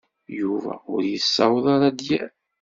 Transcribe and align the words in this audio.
Yuba 0.39 0.73
ur 0.93 1.01
yessaweḍ 1.11 1.65
ara 1.75 1.89
d-yerr. 1.97 2.29